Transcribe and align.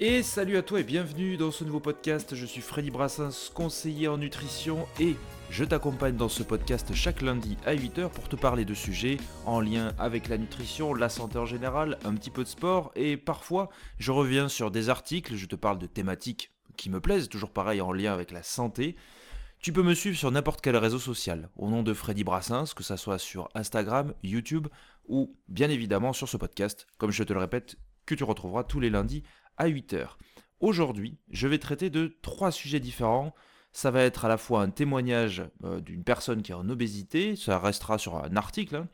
Et 0.00 0.22
salut 0.22 0.56
à 0.56 0.62
toi 0.62 0.78
et 0.78 0.84
bienvenue 0.84 1.36
dans 1.36 1.50
ce 1.50 1.64
nouveau 1.64 1.80
podcast. 1.80 2.36
Je 2.36 2.46
suis 2.46 2.60
Freddy 2.60 2.92
Brassens, 2.92 3.50
conseiller 3.52 4.06
en 4.06 4.16
nutrition 4.16 4.86
et 5.00 5.16
je 5.50 5.64
t'accompagne 5.64 6.14
dans 6.14 6.28
ce 6.28 6.44
podcast 6.44 6.94
chaque 6.94 7.20
lundi 7.20 7.56
à 7.66 7.74
8h 7.74 8.08
pour 8.10 8.28
te 8.28 8.36
parler 8.36 8.64
de 8.64 8.74
sujets 8.74 9.16
en 9.44 9.60
lien 9.60 9.92
avec 9.98 10.28
la 10.28 10.38
nutrition, 10.38 10.94
la 10.94 11.08
santé 11.08 11.36
en 11.38 11.46
général, 11.46 11.98
un 12.04 12.14
petit 12.14 12.30
peu 12.30 12.44
de 12.44 12.48
sport 12.48 12.92
et 12.94 13.16
parfois 13.16 13.70
je 13.98 14.12
reviens 14.12 14.48
sur 14.48 14.70
des 14.70 14.88
articles, 14.88 15.34
je 15.34 15.46
te 15.46 15.56
parle 15.56 15.80
de 15.80 15.86
thématiques 15.86 16.52
qui 16.76 16.90
me 16.90 17.00
plaisent, 17.00 17.28
toujours 17.28 17.50
pareil 17.50 17.80
en 17.80 17.90
lien 17.90 18.12
avec 18.12 18.30
la 18.30 18.44
santé. 18.44 18.94
Tu 19.58 19.72
peux 19.72 19.82
me 19.82 19.94
suivre 19.94 20.16
sur 20.16 20.30
n'importe 20.30 20.60
quel 20.60 20.76
réseau 20.76 21.00
social 21.00 21.50
au 21.56 21.68
nom 21.68 21.82
de 21.82 21.92
Freddy 21.92 22.22
Brassens, 22.22 22.72
que 22.76 22.84
ce 22.84 22.94
soit 22.94 23.18
sur 23.18 23.48
Instagram, 23.56 24.14
YouTube 24.22 24.68
ou 25.08 25.34
bien 25.48 25.68
évidemment 25.68 26.12
sur 26.12 26.28
ce 26.28 26.36
podcast, 26.36 26.86
comme 26.98 27.10
je 27.10 27.24
te 27.24 27.32
le 27.32 27.40
répète, 27.40 27.74
que 28.06 28.14
tu 28.14 28.22
retrouveras 28.22 28.62
tous 28.62 28.78
les 28.78 28.90
lundis 28.90 29.24
à 29.58 29.68
8h. 29.68 30.08
Aujourd'hui, 30.60 31.18
je 31.30 31.46
vais 31.46 31.58
traiter 31.58 31.90
de 31.90 32.16
trois 32.22 32.50
sujets 32.50 32.80
différents. 32.80 33.34
Ça 33.72 33.90
va 33.90 34.02
être 34.02 34.24
à 34.24 34.28
la 34.28 34.38
fois 34.38 34.62
un 34.62 34.70
témoignage 34.70 35.42
euh, 35.64 35.80
d'une 35.80 36.02
personne 36.02 36.42
qui 36.42 36.52
est 36.52 36.56
en 36.56 36.68
obésité, 36.68 37.36
ça 37.36 37.58
restera 37.58 37.98
sur 37.98 38.16
un 38.16 38.34
article, 38.36 38.76
hein. 38.76 38.88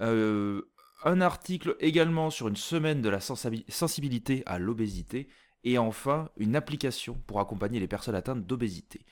euh, 0.00 0.62
un 1.04 1.20
article 1.20 1.76
également 1.80 2.30
sur 2.30 2.48
une 2.48 2.56
semaine 2.56 3.02
de 3.02 3.08
la 3.08 3.20
sensibilité 3.20 4.42
à 4.46 4.58
l'obésité, 4.58 5.28
et 5.64 5.76
enfin 5.78 6.30
une 6.38 6.56
application 6.56 7.20
pour 7.26 7.40
accompagner 7.40 7.78
les 7.78 7.88
personnes 7.88 8.14
atteintes 8.14 8.46
d'obésité. 8.46 9.04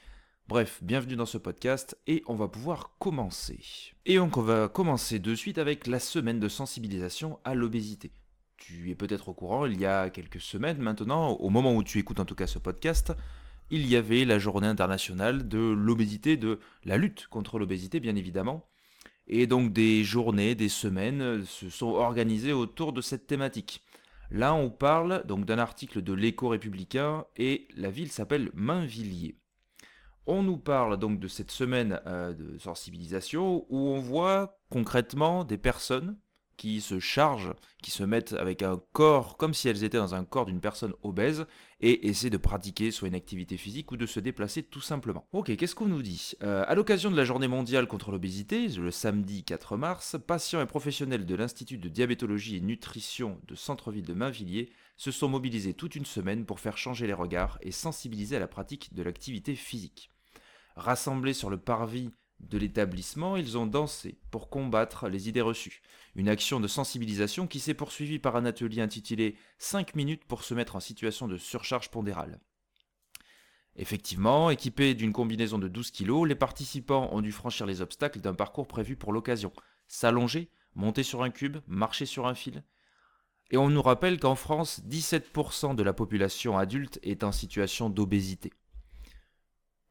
Bref, 0.49 0.81
bienvenue 0.83 1.17
dans 1.17 1.27
ce 1.27 1.37
podcast 1.37 1.99
et 2.07 2.23
on 2.27 2.35
va 2.35 2.49
pouvoir 2.49 2.97
commencer. 2.99 3.61
Et 4.07 4.19
on 4.19 4.29
va 4.29 4.69
commencer 4.69 5.19
de 5.19 5.35
suite 5.35 5.59
avec 5.59 5.87
la 5.87 6.01
semaine 6.01 6.41
de 6.41 6.49
sensibilisation 6.49 7.39
à 7.45 7.55
l'obésité 7.55 8.11
tu 8.59 8.91
es 8.91 8.95
peut-être 8.95 9.29
au 9.29 9.35
courant, 9.35 9.67
il 9.67 9.81
y 9.81 9.87
a 9.87 10.11
quelques 10.11 10.41
semaines 10.41 10.79
maintenant, 10.79 11.31
au 11.31 11.49
moment 11.49 11.75
où 11.75 11.83
tu 11.83 11.99
écoutes 11.99 12.21
en 12.21 12.25
tout 12.25 12.35
cas 12.35 12.47
ce 12.47 12.59
podcast, 12.59 13.13
il 13.71 13.87
y 13.87 13.97
avait 13.97 14.25
la 14.25 14.39
journée 14.39 14.67
internationale 14.67 15.49
de 15.49 15.59
l'obésité, 15.59 16.37
de 16.37 16.59
la 16.85 16.97
lutte 16.97 17.27
contre 17.29 17.59
l'obésité 17.59 18.01
bien 18.01 18.17
évidemment. 18.17 18.69
Et 19.27 19.47
donc 19.47 19.73
des 19.73 20.05
journées, 20.05 20.55
des 20.55 20.69
semaines 20.69 21.45
se 21.45 21.69
sont 21.71 21.93
organisées 21.93 22.53
autour 22.53 22.93
de 22.93 23.01
cette 23.01 23.27
thématique. 23.27 23.83
Là, 24.31 24.55
on 24.55 24.71
parle 24.71 25.25
donc 25.27 25.45
d'un 25.47 25.59
article 25.59 26.03
de 26.03 26.13
l'Écho 26.13 26.49
républicain 26.49 27.25
et 27.37 27.69
la 27.77 27.91
ville 27.91 28.11
s'appelle 28.11 28.51
Mainvilliers. 28.55 29.39
On 30.27 30.43
nous 30.43 30.59
parle 30.59 30.99
donc 30.99 31.21
de 31.21 31.29
cette 31.29 31.51
semaine 31.51 32.01
euh, 32.07 32.35
de 32.35 32.59
sensibilisation 32.59 33.65
où 33.71 33.89
on 33.89 34.01
voit 34.01 34.59
concrètement 34.69 35.45
des 35.45 35.57
personnes 35.57 36.19
qui 36.59 36.83
se 36.83 36.99
chargent, 36.99 37.55
qui 37.83 37.91
se 37.91 38.03
mettent 38.03 38.35
avec 38.35 38.63
un 38.63 38.79
corps 38.93 39.39
comme 39.39 39.55
si 39.55 39.69
elles 39.69 39.85
étaient 39.85 39.97
dans 39.97 40.15
un 40.15 40.25
corps 40.25 40.45
d'une 40.45 40.61
personne 40.61 40.93
obèse 41.03 41.47
et 41.81 42.09
essaient 42.09 42.29
de 42.29 42.37
pratiquer 42.37 42.91
soit 42.91 43.09
une 43.09 43.15
activité 43.15 43.57
physique 43.57 43.91
ou 43.93 43.97
de 43.97 44.05
se 44.05 44.21
déplacer 44.21 44.65
tout 44.65 44.81
simplement. 44.81 45.27
Ok, 45.33 45.55
qu'est-ce 45.57 45.77
qu'on 45.77 45.87
nous 45.87 46.03
dit? 46.03 46.33
Euh, 46.43 46.65
À 46.67 46.75
l'occasion 46.75 47.11
de 47.11 47.17
la 47.17 47.25
journée 47.25 47.49
mondiale 47.49 47.87
contre 47.87 48.11
l'obésité, 48.11 48.67
le 48.69 48.91
samedi 48.91 49.45
4 49.45 49.77
mars, 49.77 50.17
patients 50.27 50.61
et 50.61 50.67
professionnels 50.67 51.25
de 51.25 51.35
l'Institut 51.37 51.79
de 51.79 51.89
diabétologie 51.89 52.57
et 52.57 52.61
nutrition 52.61 53.41
de 53.47 53.55
centre-ville 53.55 54.07
de 54.07 54.15
Mainvilliers 54.15 54.71
se 54.97 55.13
sont 55.13 55.29
mobilisés 55.29 55.75
toute 55.75 55.95
une 55.95 56.07
semaine 56.07 56.45
pour 56.45 56.59
faire 56.59 56.77
changer 56.77 57.07
les 57.07 57.13
regards 57.15 57.59
et 57.63 57.71
sensibiliser 57.71 58.37
à 58.37 58.41
la 58.41 58.49
pratique 58.49 58.93
de 58.95 59.03
l'activité 59.05 59.55
physique. 59.55 60.11
Rassemblés 60.75 61.35
sur 61.35 61.51
le 61.51 61.59
parvis 61.59 62.11
de 62.41 62.59
l'établissement, 62.59 63.37
ils 63.37 63.59
ont 63.59 63.67
dansé 63.67 64.19
pour 64.31 64.49
combattre 64.49 65.09
les 65.09 65.29
idées 65.29 65.41
reçues. 65.41 65.83
Une 66.15 66.29
action 66.29 66.61
de 66.61 66.69
sensibilisation 66.69 67.47
qui 67.47 67.61
s'est 67.61 67.75
poursuivie 67.75 68.19
par 68.19 68.37
un 68.37 68.45
atelier 68.45 68.81
intitulé 68.81 69.37
5 69.59 69.95
minutes 69.95 70.25
pour 70.25 70.45
se 70.45 70.55
mettre 70.55 70.77
en 70.77 70.81
situation 70.81 71.29
de 71.29 71.37
surcharge 71.37 71.91
pondérale. 71.91 72.41
Effectivement, 73.77 74.51
équipés 74.51 74.95
d'une 74.95 75.13
combinaison 75.13 75.59
de 75.59 75.69
12 75.69 75.93
kg, 75.93 76.27
les 76.27 76.35
participants 76.35 77.11
ont 77.13 77.21
dû 77.21 77.31
franchir 77.31 77.67
les 77.67 77.81
obstacles 77.81 78.21
d'un 78.21 78.35
parcours 78.35 78.67
prévu 78.67 78.97
pour 78.97 79.13
l'occasion. 79.13 79.53
S'allonger, 79.87 80.51
monter 80.75 81.03
sur 81.05 81.23
un 81.23 81.31
cube, 81.31 81.59
marcher 81.67 82.07
sur 82.07 82.27
un 82.27 82.35
fil. 82.35 82.65
Et 83.51 83.57
on 83.57 83.71
nous 83.71 83.83
rappelle 83.83 84.19
qu'en 84.19 84.35
France, 84.35 84.83
17% 84.89 85.75
de 85.75 85.83
la 85.83 85.93
population 85.93 86.59
adulte 86.59 86.99
est 87.03 87.25
en 87.25 87.33
situation 87.33 87.89
d'obésité. 87.89 88.53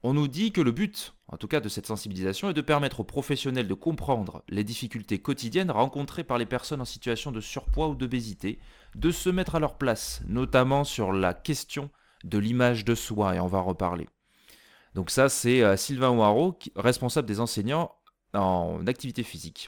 On 0.07 0.13
nous 0.13 0.29
dit 0.29 0.53
que 0.53 0.61
le 0.61 0.71
but, 0.71 1.15
en 1.27 1.35
tout 1.35 1.49
cas 1.49 1.59
de 1.59 1.67
cette 1.67 1.85
sensibilisation, 1.85 2.49
est 2.49 2.53
de 2.53 2.61
permettre 2.61 3.01
aux 3.01 3.03
professionnels 3.03 3.67
de 3.67 3.73
comprendre 3.73 4.41
les 4.47 4.63
difficultés 4.63 5.19
quotidiennes 5.19 5.69
rencontrées 5.69 6.23
par 6.23 6.37
les 6.37 6.45
personnes 6.45 6.79
en 6.79 6.85
situation 6.85 7.33
de 7.33 7.41
surpoids 7.41 7.89
ou 7.89 7.95
d'obésité, 7.95 8.57
de 8.95 9.11
se 9.11 9.29
mettre 9.29 9.55
à 9.55 9.59
leur 9.59 9.77
place, 9.77 10.21
notamment 10.25 10.85
sur 10.85 11.11
la 11.11 11.33
question 11.33 11.89
de 12.23 12.37
l'image 12.37 12.85
de 12.85 12.95
soi, 12.95 13.35
et 13.35 13.41
on 13.41 13.47
va 13.47 13.59
reparler. 13.59 14.07
Donc 14.95 15.09
ça, 15.09 15.27
c'est 15.27 15.61
euh, 15.61 15.75
Sylvain 15.75 16.11
Ouaro, 16.11 16.57
responsable 16.77 17.27
des 17.27 17.41
enseignants 17.41 17.91
en 18.33 18.87
activité 18.87 19.23
physique. 19.23 19.67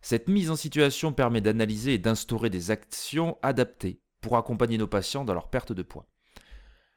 Cette 0.00 0.28
mise 0.28 0.50
en 0.50 0.56
situation 0.56 1.12
permet 1.12 1.40
d'analyser 1.40 1.94
et 1.94 1.98
d'instaurer 1.98 2.50
des 2.50 2.72
actions 2.72 3.38
adaptées 3.42 4.00
pour 4.20 4.36
accompagner 4.36 4.76
nos 4.76 4.88
patients 4.88 5.24
dans 5.24 5.34
leur 5.34 5.50
perte 5.50 5.72
de 5.72 5.84
poids. 5.84 6.11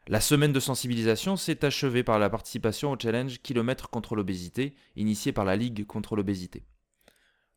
La 0.07 0.21
semaine 0.21 0.53
de 0.53 0.59
sensibilisation 0.59 1.35
s'est 1.35 1.65
achevée 1.65 2.03
par 2.03 2.19
la 2.19 2.29
participation 2.29 2.91
au 2.91 2.99
challenge 2.99 3.41
Kilomètre 3.41 3.89
contre 3.89 4.15
l'obésité, 4.15 4.75
initié 4.95 5.31
par 5.31 5.45
la 5.45 5.55
Ligue 5.55 5.87
contre 5.87 6.15
l'obésité. 6.15 6.63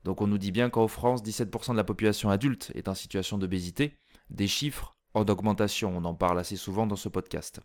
Donc 0.05 0.23
on 0.23 0.27
nous 0.27 0.39
dit 0.39 0.51
bien 0.51 0.71
qu'en 0.71 0.89
France, 0.89 1.23
17% 1.23 1.73
de 1.73 1.77
la 1.77 1.85
population 1.85 2.31
adulte 2.31 2.73
est 2.75 2.89
en 2.89 2.95
situation 2.95 3.37
d'obésité, 3.37 3.99
des 4.31 4.49
chiffres 4.49 4.97
en 5.13 5.27
augmentation, 5.27 5.95
on 5.95 6.07
en 6.07 6.15
parle 6.15 6.39
assez 6.39 6.57
souvent 6.57 6.87
dans 6.87 6.97
ce 6.97 7.11
podcast. 7.11 7.61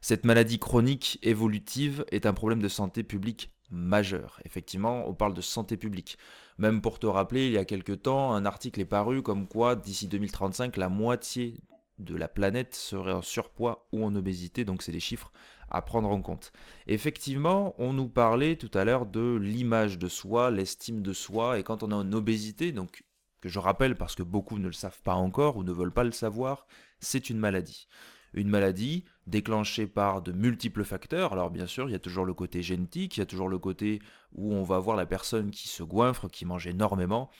Cette 0.00 0.24
maladie 0.24 0.58
chronique 0.58 1.20
évolutive 1.22 2.04
est 2.10 2.26
un 2.26 2.34
problème 2.34 2.60
de 2.60 2.68
santé 2.68 3.04
publique 3.04 3.52
majeur. 3.70 4.40
Effectivement, 4.44 5.08
on 5.08 5.14
parle 5.14 5.32
de 5.32 5.40
santé 5.40 5.76
publique. 5.76 6.18
Même 6.58 6.80
pour 6.80 6.98
te 6.98 7.06
rappeler, 7.06 7.46
il 7.46 7.52
y 7.52 7.58
a 7.58 7.64
quelque 7.64 7.92
temps, 7.92 8.34
un 8.34 8.46
article 8.46 8.80
est 8.80 8.84
paru 8.84 9.22
comme 9.22 9.46
quoi 9.46 9.76
d'ici 9.76 10.08
2035, 10.08 10.76
la 10.76 10.88
moitié 10.88 11.60
de 11.98 12.16
la 12.16 12.28
planète 12.28 12.74
serait 12.74 13.12
en 13.12 13.22
surpoids 13.22 13.86
ou 13.92 14.04
en 14.04 14.14
obésité, 14.14 14.64
donc 14.64 14.82
c'est 14.82 14.92
des 14.92 15.00
chiffres 15.00 15.32
à 15.70 15.82
prendre 15.82 16.08
en 16.08 16.20
compte. 16.20 16.52
Effectivement, 16.86 17.74
on 17.78 17.92
nous 17.92 18.08
parlait 18.08 18.56
tout 18.56 18.70
à 18.74 18.84
l'heure 18.84 19.06
de 19.06 19.36
l'image 19.36 19.98
de 19.98 20.08
soi, 20.08 20.50
l'estime 20.50 21.02
de 21.02 21.12
soi, 21.12 21.58
et 21.58 21.62
quand 21.62 21.82
on 21.82 21.90
est 21.90 21.94
en 21.94 22.12
obésité, 22.12 22.72
donc 22.72 23.04
que 23.40 23.48
je 23.48 23.58
rappelle 23.58 23.94
parce 23.94 24.14
que 24.14 24.22
beaucoup 24.22 24.58
ne 24.58 24.66
le 24.66 24.72
savent 24.72 25.02
pas 25.02 25.14
encore 25.14 25.56
ou 25.56 25.64
ne 25.64 25.72
veulent 25.72 25.92
pas 25.92 26.04
le 26.04 26.12
savoir, 26.12 26.66
c'est 26.98 27.28
une 27.28 27.38
maladie. 27.38 27.88
Une 28.32 28.48
maladie 28.48 29.04
déclenchée 29.26 29.86
par 29.86 30.22
de 30.22 30.32
multiples 30.32 30.82
facteurs. 30.82 31.32
Alors 31.32 31.50
bien 31.50 31.66
sûr, 31.66 31.88
il 31.88 31.92
y 31.92 31.94
a 31.94 32.00
toujours 32.00 32.24
le 32.24 32.34
côté 32.34 32.62
génétique, 32.62 33.16
il 33.16 33.20
y 33.20 33.22
a 33.22 33.26
toujours 33.26 33.48
le 33.48 33.58
côté 33.58 34.00
où 34.32 34.54
on 34.54 34.62
va 34.62 34.78
voir 34.78 34.96
la 34.96 35.06
personne 35.06 35.50
qui 35.50 35.68
se 35.68 35.82
goinfre, 35.82 36.28
qui 36.28 36.44
mange 36.44 36.66
énormément, 36.66 37.30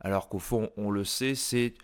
alors 0.00 0.28
qu'au 0.28 0.38
fond, 0.38 0.70
on 0.76 0.90
le 0.90 1.04
sait, 1.04 1.34
c'est 1.34 1.74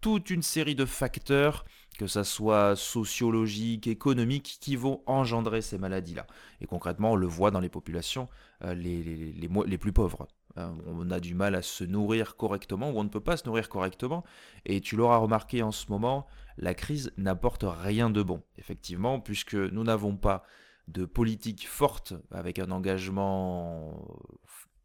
toute 0.00 0.30
une 0.30 0.42
série 0.42 0.74
de 0.74 0.84
facteurs, 0.84 1.64
que 1.98 2.06
ce 2.06 2.22
soit 2.22 2.76
sociologiques, 2.76 3.86
économiques, 3.86 4.58
qui 4.60 4.76
vont 4.76 5.02
engendrer 5.06 5.60
ces 5.60 5.78
maladies-là. 5.78 6.26
Et 6.60 6.66
concrètement, 6.66 7.12
on 7.12 7.16
le 7.16 7.26
voit 7.26 7.50
dans 7.50 7.60
les 7.60 7.68
populations 7.68 8.28
euh, 8.64 8.74
les, 8.74 9.02
les, 9.02 9.48
les, 9.48 9.78
plus 9.78 9.92
pauvres. 9.92 10.26
Hein. 10.56 10.76
on 10.86 11.10
a 11.10 11.20
du 11.20 11.34
mal 11.34 11.54
à 11.54 11.62
se 11.62 11.84
nourrir 11.84 12.36
correctement, 12.36 12.90
ou 12.90 12.98
on 12.98 13.04
ne 13.04 13.08
peut 13.08 13.20
pas 13.20 13.36
se 13.36 13.46
nourrir 13.46 13.68
correctement. 13.68 14.24
Et 14.64 14.80
tu 14.80 14.96
l'auras 14.96 15.18
remarqué 15.18 15.62
en 15.62 15.72
ce 15.72 15.86
moment, 15.88 16.26
la 16.56 16.74
crise 16.74 17.12
n'apporte 17.16 17.64
rien 17.66 18.10
de 18.10 18.22
bon, 18.22 18.42
effectivement, 18.56 19.20
puisque 19.20 19.54
nous 19.54 19.84
n'avons 19.84 20.16
pas 20.16 20.42
de 20.88 21.04
politique 21.04 21.68
forte, 21.68 22.14
avec 22.30 22.58
un 22.58 22.70
engagement 22.70 23.92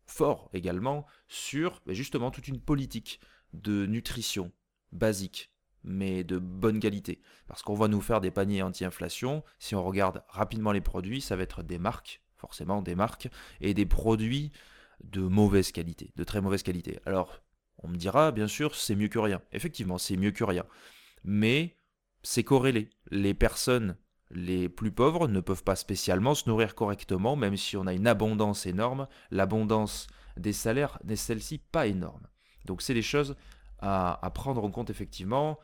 fort 0.06 0.50
également, 0.54 1.06
sur 1.28 1.82
ben, 1.86 1.96
justement 1.96 2.32
toute 2.32 2.48
une 2.48 2.60
politique 2.60 3.20
de 3.54 3.86
nutrition, 3.86 4.52
basique, 4.96 5.52
mais 5.84 6.24
de 6.24 6.38
bonne 6.38 6.80
qualité. 6.80 7.22
Parce 7.48 7.62
qu'on 7.62 7.76
va 7.76 7.88
nous 7.88 8.02
faire 8.02 8.22
des 8.22 8.32
paniers 8.32 8.64
anti-inflation. 8.64 9.44
Si 9.60 9.76
on 9.76 9.84
regarde 9.84 10.24
rapidement 10.30 10.72
les 10.72 10.82
produits, 10.82 11.22
ça 11.22 11.36
va 11.36 11.44
être 11.44 11.64
des 11.64 11.78
marques, 11.78 12.22
forcément 12.36 12.82
des 12.82 12.96
marques, 12.96 13.30
et 13.62 13.74
des 13.74 13.86
produits 13.86 14.52
de 15.04 15.22
mauvaise 15.22 15.72
qualité, 15.72 16.12
de 16.16 16.24
très 16.24 16.42
mauvaise 16.42 16.64
qualité. 16.64 17.00
Alors, 17.06 17.42
on 17.80 17.88
me 17.88 17.98
dira, 17.98 18.32
bien 18.32 18.48
sûr, 18.48 18.76
c'est 18.76 18.96
mieux 18.96 19.10
que 19.10 19.20
rien. 19.20 19.42
Effectivement, 19.52 19.98
c'est 19.98 20.18
mieux 20.18 20.32
que 20.32 20.44
rien. 20.44 20.66
Mais 21.24 21.76
c'est 22.24 22.44
corrélé. 22.44 22.90
Les 23.12 23.34
personnes 23.34 23.98
les 24.32 24.70
plus 24.70 24.92
pauvres 24.92 25.28
ne 25.28 25.40
peuvent 25.40 25.64
pas 25.64 25.76
spécialement 25.76 26.34
se 26.34 26.50
nourrir 26.50 26.76
correctement, 26.76 27.36
même 27.36 27.58
si 27.58 27.78
on 27.78 27.86
a 27.86 27.94
une 27.94 28.08
abondance 28.08 28.66
énorme. 28.66 29.08
L'abondance 29.32 30.08
des 30.38 30.54
salaires 30.54 31.00
n'est 31.04 31.16
celle-ci 31.16 31.60
pas 31.60 31.88
énorme. 31.88 32.28
Donc 32.66 32.82
c'est 32.82 32.94
des 32.94 33.02
choses 33.02 33.36
à, 33.80 34.32
prendre 34.34 34.64
en 34.64 34.72
compte 34.72 34.90
effectivement, 34.90 35.60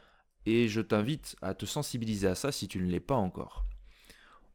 et 0.46 0.68
je 0.68 0.82
t'invite 0.82 1.36
à 1.42 1.54
te 1.54 1.66
sensibiliser 1.66 2.28
à 2.28 2.36
ça 2.36 2.52
si 2.52 2.68
tu 2.68 2.80
ne 2.80 2.90
l'es 2.90 3.00
pas 3.00 3.16
encore. 3.16 3.66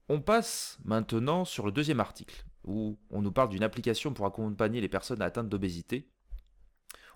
On 0.09 0.21
passe 0.21 0.79
maintenant 0.85 1.45
sur 1.45 1.67
le 1.67 1.73
deuxième 1.73 2.01
article, 2.01 2.45
où 2.65 2.99
on 3.11 3.23
nous 3.23 3.33
parle 3.33 3.49
d'une 3.49 3.63
application 3.63 4.13
pour 4.13 4.27
accompagner 4.27 4.81
les 4.81 4.89
personnes 4.89 5.23
atteintes 5.23 5.49
d'obésité. 5.49 6.09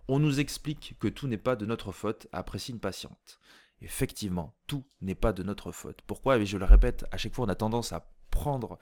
On 0.08 0.18
nous 0.18 0.40
explique 0.40 0.96
que 0.98 1.08
tout 1.08 1.28
n'est 1.28 1.36
pas 1.36 1.56
de 1.56 1.66
notre 1.66 1.92
faute, 1.92 2.26
apprécie 2.32 2.72
une 2.72 2.80
patiente. 2.80 3.38
Effectivement, 3.80 4.56
tout 4.66 4.84
n'est 5.00 5.14
pas 5.14 5.32
de 5.32 5.42
notre 5.42 5.72
faute. 5.72 6.02
Pourquoi? 6.06 6.38
Et 6.38 6.46
je 6.46 6.58
le 6.58 6.64
répète, 6.64 7.04
à 7.12 7.16
chaque 7.16 7.34
fois 7.34 7.46
on 7.46 7.48
a 7.48 7.54
tendance 7.54 7.92
à 7.92 8.10
prendre, 8.30 8.78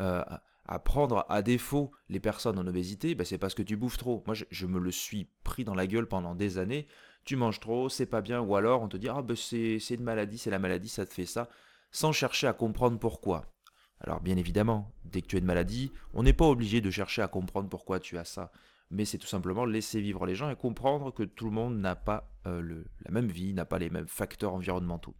euh, 0.00 0.24
à 0.70 0.78
prendre 0.78 1.26
à 1.28 1.42
défaut 1.42 1.90
les 2.08 2.20
personnes 2.20 2.58
en 2.58 2.66
obésité, 2.66 3.14
ben 3.14 3.24
c'est 3.24 3.38
parce 3.38 3.54
que 3.54 3.62
tu 3.62 3.76
bouffes 3.76 3.98
trop. 3.98 4.22
Moi 4.26 4.34
je, 4.34 4.66
me 4.66 4.78
le 4.78 4.90
suis 4.90 5.28
pris 5.44 5.64
dans 5.64 5.74
la 5.74 5.86
gueule 5.86 6.06
pendant 6.06 6.34
des 6.34 6.58
années. 6.58 6.86
Tu 7.24 7.36
manges 7.36 7.60
trop, 7.60 7.88
c'est 7.88 8.06
pas 8.06 8.22
bien, 8.22 8.40
ou 8.40 8.56
alors 8.56 8.80
on 8.80 8.88
te 8.88 8.96
dit 8.96 9.08
ah 9.08 9.20
ben 9.20 9.36
c'est 9.36 9.78
une 9.90 10.02
maladie, 10.02 10.38
c'est 10.38 10.50
la 10.50 10.58
maladie, 10.58 10.88
ça 10.88 11.04
te 11.04 11.12
fait 11.12 11.26
ça, 11.26 11.48
sans 11.90 12.12
chercher 12.12 12.46
à 12.46 12.52
comprendre 12.52 12.98
pourquoi. 12.98 13.52
Alors 14.00 14.20
bien 14.20 14.36
évidemment, 14.36 14.94
dès 15.04 15.20
que 15.20 15.26
tu 15.26 15.36
as 15.36 15.40
une 15.40 15.44
maladie, 15.44 15.92
on 16.14 16.22
n'est 16.22 16.32
pas 16.32 16.46
obligé 16.46 16.80
de 16.80 16.90
chercher 16.90 17.20
à 17.20 17.28
comprendre 17.28 17.68
pourquoi 17.68 18.00
tu 18.00 18.16
as 18.16 18.24
ça 18.24 18.50
mais 18.90 19.04
c'est 19.04 19.18
tout 19.18 19.26
simplement 19.26 19.64
laisser 19.64 20.00
vivre 20.00 20.26
les 20.26 20.34
gens 20.34 20.50
et 20.50 20.56
comprendre 20.56 21.12
que 21.12 21.22
tout 21.22 21.44
le 21.44 21.52
monde 21.52 21.78
n'a 21.78 21.94
pas 21.94 22.28
euh, 22.46 22.84
la 23.04 23.10
même 23.12 23.28
vie, 23.28 23.54
n'a 23.54 23.64
pas 23.64 23.78
les 23.78 23.88
mêmes 23.88 24.08
facteurs 24.08 24.52
environnementaux. 24.52 25.14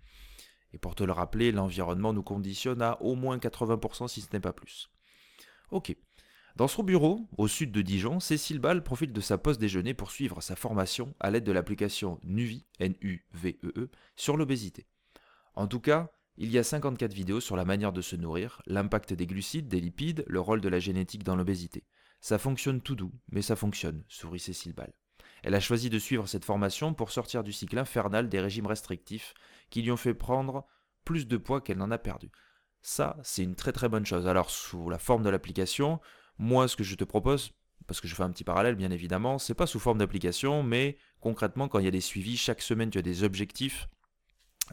Et 0.73 0.79
pour 0.79 0.95
te 0.95 1.05
le 1.05 1.13
rappeler, 1.13 1.53
l'environnement 1.53 2.13
nous 2.13 2.23
conditionne 2.23 2.83
à 2.83 3.01
au 3.01 3.15
moins 3.15 3.39
80% 3.39 4.09
si 4.09 4.21
ce 4.21 4.29
n'est 4.33 4.41
pas 4.41 4.53
plus. 4.53 4.91
Ok. 5.71 5.97
Dans 6.57 6.69
son 6.69 6.83
bureau, 6.83 7.29
au 7.39 7.47
sud 7.47 7.71
de 7.71 7.81
Dijon, 7.81 8.19
Cécile 8.19 8.59
Ball 8.59 8.83
profite 8.83 9.13
de 9.13 9.21
sa 9.21 9.39
pause 9.39 9.59
déjeuner 9.59 9.95
pour 9.95 10.11
suivre 10.11 10.41
sa 10.41 10.57
formation 10.57 11.15
à 11.21 11.31
l'aide 11.31 11.45
de 11.45 11.53
l'application 11.53 12.19
NUVI, 12.25 12.67
N-U-V-E-E, 12.81 13.91
sur 14.17 14.37
l'obésité. 14.37 14.87
En 15.55 15.69
tout 15.69 15.81
cas, 15.81 16.11
il 16.37 16.51
y 16.51 16.59
a 16.59 16.65
54 16.65 17.13
vidéos 17.13 17.41
sur 17.41 17.55
la 17.55 17.65
manière 17.65 17.93
de 17.93 18.03
se 18.03 18.17
nourrir, 18.17 18.63
l'impact 18.67 19.13
des 19.13 19.27
glucides, 19.27 19.69
des 19.69 19.81
lipides, 19.81 20.25
le 20.27 20.41
rôle 20.41 20.61
de 20.61 20.69
la 20.69 20.81
génétique 20.81 21.23
dans 21.23 21.37
l'obésité. 21.37 21.85
Ça 22.21 22.39
fonctionne 22.39 22.81
tout 22.81 22.97
doux, 22.97 23.13
mais 23.31 23.43
ça 23.43 23.57
fonctionne, 23.57 24.05
sourit 24.09 24.41
Cécile 24.41 24.75
Ball. 24.75 24.93
Elle 25.43 25.55
a 25.55 25.61
choisi 25.61 25.89
de 25.89 25.99
suivre 25.99 26.27
cette 26.27 26.45
formation 26.45 26.95
pour 26.95 27.11
sortir 27.11 27.45
du 27.45 27.53
cycle 27.53 27.79
infernal 27.79 28.29
des 28.29 28.41
régimes 28.41 28.67
restrictifs 28.67 29.35
qui 29.71 29.83
lui 29.83 29.91
ont 29.93 29.97
fait 29.97 30.15
prendre 30.15 30.67
plus 31.05 31.27
de 31.27 31.37
poids 31.37 31.61
qu'elle 31.61 31.79
n'en 31.79 31.91
a 31.91 31.99
perdu. 31.99 32.31
Ça, 32.83 33.17
c'est 33.23 33.43
une 33.43 33.55
très 33.55 33.73
très 33.73 33.89
bonne 33.89 34.07
chose. 34.07 34.27
Alors, 34.27 34.51
sous 34.51 34.89
la 34.89 34.99
forme 34.99 35.23
de 35.23 35.31
l'application, 35.31 36.01
moi, 36.39 36.69
ce 36.69 36.77
que 36.77 36.85
je 36.85 36.95
te 36.95 37.05
propose, 37.05 37.53
parce 37.87 38.01
que 38.01 38.09
je 38.09 38.15
fais 38.15 38.23
un 38.23 38.31
petit 38.31 38.45
parallèle 38.45 38.75
bien 38.75 38.91
évidemment, 38.91 39.39
c'est 39.39 39.55
pas 39.55 39.67
sous 39.67 39.81
forme 39.81 39.99
d'application, 39.99 40.63
mais 40.63 40.97
concrètement, 41.21 41.69
quand 41.69 41.79
il 41.79 41.85
y 41.85 41.89
a 41.89 41.93
des 41.93 42.01
suivis, 42.01 42.37
chaque 42.37 42.63
semaine 42.63 42.91
tu 42.91 42.99
as 42.99 43.03
des 43.03 43.25
objectifs. 43.25 43.89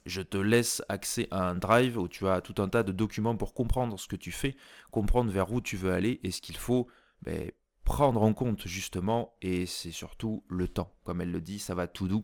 Je 0.05 0.21
te 0.21 0.37
laisse 0.37 0.83
accès 0.89 1.27
à 1.31 1.49
un 1.49 1.55
drive 1.55 1.97
où 1.97 2.07
tu 2.07 2.27
as 2.27 2.41
tout 2.41 2.61
un 2.61 2.69
tas 2.69 2.83
de 2.83 2.91
documents 2.91 3.35
pour 3.35 3.53
comprendre 3.53 3.99
ce 3.99 4.07
que 4.07 4.15
tu 4.15 4.31
fais, 4.31 4.55
comprendre 4.91 5.31
vers 5.31 5.51
où 5.51 5.59
tu 5.59 5.75
veux 5.75 5.91
aller 5.91 6.19
et 6.23 6.29
ce 6.29 6.41
qu'il 6.41 6.57
faut 6.57 6.87
ben, 7.23 7.51
prendre 7.83 8.21
en 8.21 8.33
compte 8.33 8.67
justement, 8.67 9.35
et 9.41 9.65
c'est 9.65 9.91
surtout 9.91 10.45
le 10.47 10.67
temps. 10.67 10.93
Comme 11.03 11.21
elle 11.21 11.31
le 11.31 11.41
dit, 11.41 11.57
ça 11.57 11.73
va 11.73 11.87
tout 11.87 12.07
doux, 12.07 12.23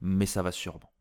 mais 0.00 0.26
ça 0.26 0.42
va 0.42 0.52
sûrement. 0.52 0.92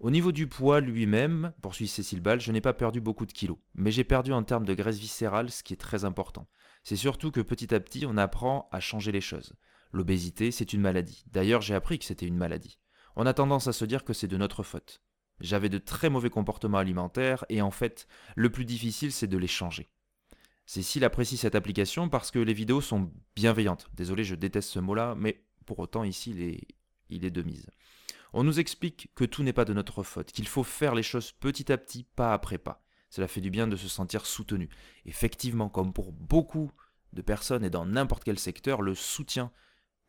Au 0.00 0.10
niveau 0.10 0.32
du 0.32 0.46
poids 0.46 0.80
lui-même, 0.80 1.52
poursuit 1.60 1.86
Cécile 1.86 2.22
Ball, 2.22 2.40
je 2.40 2.50
n'ai 2.52 2.62
pas 2.62 2.72
perdu 2.72 3.02
beaucoup 3.02 3.26
de 3.26 3.32
kilos, 3.32 3.58
mais 3.74 3.90
j'ai 3.90 4.02
perdu 4.02 4.32
en 4.32 4.42
termes 4.42 4.64
de 4.64 4.72
graisse 4.72 4.98
viscérale, 4.98 5.50
ce 5.50 5.62
qui 5.62 5.74
est 5.74 5.76
très 5.76 6.06
important. 6.06 6.48
C'est 6.82 6.96
surtout 6.96 7.30
que 7.30 7.42
petit 7.42 7.74
à 7.74 7.80
petit, 7.80 8.06
on 8.06 8.16
apprend 8.16 8.70
à 8.72 8.80
changer 8.80 9.12
les 9.12 9.20
choses. 9.20 9.52
L'obésité, 9.92 10.52
c'est 10.52 10.72
une 10.72 10.80
maladie. 10.80 11.22
D'ailleurs, 11.26 11.60
j'ai 11.60 11.74
appris 11.74 11.98
que 11.98 12.06
c'était 12.06 12.24
une 12.24 12.38
maladie. 12.38 12.78
On 13.14 13.26
a 13.26 13.34
tendance 13.34 13.66
à 13.66 13.74
se 13.74 13.84
dire 13.84 14.02
que 14.02 14.14
c'est 14.14 14.26
de 14.26 14.38
notre 14.38 14.62
faute. 14.62 15.02
J'avais 15.38 15.68
de 15.68 15.76
très 15.76 16.08
mauvais 16.08 16.30
comportements 16.30 16.78
alimentaires, 16.78 17.44
et 17.50 17.60
en 17.60 17.70
fait, 17.70 18.06
le 18.36 18.48
plus 18.48 18.64
difficile, 18.64 19.12
c'est 19.12 19.26
de 19.26 19.36
les 19.36 19.46
changer. 19.46 19.90
Cécile 20.64 21.04
apprécie 21.04 21.36
cette 21.36 21.56
application 21.56 22.08
parce 22.08 22.30
que 22.30 22.38
les 22.38 22.54
vidéos 22.54 22.80
sont 22.80 23.12
bienveillantes. 23.36 23.90
Désolé, 23.92 24.24
je 24.24 24.34
déteste 24.34 24.70
ce 24.70 24.78
mot-là, 24.78 25.14
mais 25.18 25.44
pour 25.66 25.78
autant 25.78 26.04
ici, 26.04 26.30
il 26.30 26.42
est, 26.42 26.68
il 27.10 27.26
est 27.26 27.30
de 27.30 27.42
mise. 27.42 27.66
On 28.32 28.44
nous 28.44 28.60
explique 28.60 29.10
que 29.14 29.24
tout 29.24 29.42
n'est 29.42 29.52
pas 29.52 29.64
de 29.64 29.74
notre 29.74 30.02
faute, 30.02 30.32
qu'il 30.32 30.48
faut 30.48 30.62
faire 30.62 30.94
les 30.94 31.02
choses 31.02 31.32
petit 31.32 31.72
à 31.72 31.78
petit, 31.78 32.04
pas 32.04 32.32
après 32.32 32.58
pas. 32.58 32.82
Cela 33.08 33.26
fait 33.26 33.40
du 33.40 33.50
bien 33.50 33.66
de 33.66 33.76
se 33.76 33.88
sentir 33.88 34.26
soutenu. 34.26 34.68
Effectivement, 35.04 35.68
comme 35.68 35.92
pour 35.92 36.12
beaucoup 36.12 36.70
de 37.12 37.22
personnes 37.22 37.64
et 37.64 37.70
dans 37.70 37.84
n'importe 37.84 38.22
quel 38.22 38.38
secteur, 38.38 38.82
le 38.82 38.94
soutien 38.94 39.50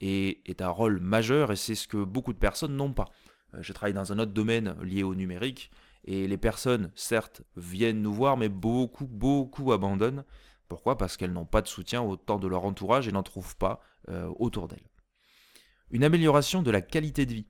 est, 0.02 0.62
un 0.62 0.70
rôle 0.70 1.00
majeur 1.00 1.52
et 1.52 1.56
c'est 1.56 1.76
ce 1.76 1.88
que 1.88 2.04
beaucoup 2.04 2.34
de 2.34 2.38
personnes 2.40 2.76
n'ont 2.76 2.94
pas. 2.94 3.10
Euh, 3.56 3.62
je 3.62 3.74
travaille 3.74 3.94
dans 3.94 4.14
un 4.14 4.20
autre 4.20 4.34
domaine 4.34 4.76
lié 4.84 5.04
au 5.04 5.16
numérique 5.16 5.72
et 6.06 6.28
les 6.28 6.38
personnes, 6.38 6.92
certes, 6.96 7.42
viennent 7.56 8.02
nous 8.02 8.14
voir, 8.14 8.38
mais 8.38 8.50
beaucoup, 8.50 9.08
beaucoup 9.08 9.72
abandonnent 9.72 10.24
pourquoi? 10.72 10.98
Parce 10.98 11.18
qu'elles 11.18 11.34
n'ont 11.34 11.44
pas 11.44 11.62
de 11.62 11.68
soutien 11.68 12.02
autant 12.02 12.40
de 12.40 12.48
leur 12.48 12.64
entourage 12.64 13.06
et 13.06 13.12
n'en 13.12 13.24
trouvent 13.24 13.58
pas 13.58 13.82
euh, 14.08 14.32
autour 14.40 14.70
d'elles. 14.70 14.88
Une 15.90 16.06
amélioration 16.06 16.62
de 16.64 16.72
la 16.72 16.80
qualité 16.80 17.26
de 17.26 17.34
vie. 17.34 17.48